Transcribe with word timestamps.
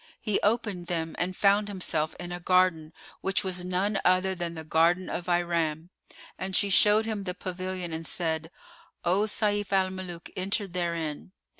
He 0.19 0.39
opened 0.41 0.87
them 0.87 1.15
and 1.19 1.35
found 1.35 1.67
himself 1.67 2.15
in 2.19 2.31
a 2.31 2.39
garden, 2.39 2.91
which 3.21 3.43
was 3.43 3.63
none 3.63 4.01
other 4.03 4.33
than 4.33 4.55
the 4.55 4.63
garden 4.63 5.09
of 5.09 5.29
Iram; 5.29 5.91
and 6.39 6.55
she 6.55 6.71
showed 6.71 7.05
him 7.05 7.25
the 7.25 7.35
pavilion 7.35 7.93
and 7.93 8.03
said, 8.03 8.49
"O 9.05 9.25
Sayf 9.27 9.71
al 9.71 9.91
Muluk, 9.91 10.31
enter 10.35 10.65
therein!" 10.67 11.33